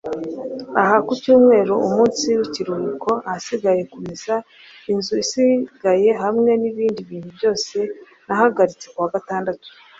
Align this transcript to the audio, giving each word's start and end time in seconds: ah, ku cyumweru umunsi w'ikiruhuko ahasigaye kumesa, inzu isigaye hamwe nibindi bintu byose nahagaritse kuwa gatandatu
ah, 0.81 0.97
ku 1.05 1.13
cyumweru 1.21 1.73
umunsi 1.87 2.25
w'ikiruhuko 2.39 3.09
ahasigaye 3.27 3.81
kumesa, 3.91 4.35
inzu 4.91 5.13
isigaye 5.23 6.09
hamwe 6.23 6.51
nibindi 6.61 7.01
bintu 7.09 7.29
byose 7.37 7.75
nahagaritse 8.25 8.87
kuwa 8.93 9.09
gatandatu 9.15 9.67